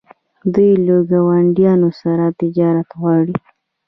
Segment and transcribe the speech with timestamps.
[0.53, 3.35] دوی له ګاونډیانو سره تجارت غواړي.